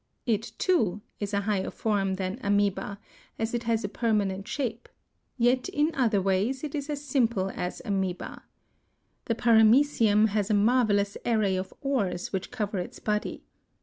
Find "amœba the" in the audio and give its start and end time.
7.85-9.35